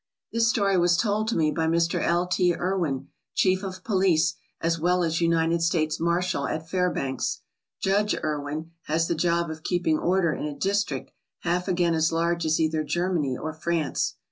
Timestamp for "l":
2.03-2.25